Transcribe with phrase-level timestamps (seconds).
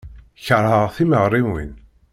[0.45, 1.73] Keṛheɣ timeɣriwin.